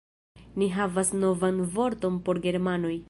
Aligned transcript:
Ni 0.61 0.69
havas 0.77 1.13
novan 1.19 1.61
vorton 1.77 2.19
por 2.29 2.41
germanoj 2.49 2.97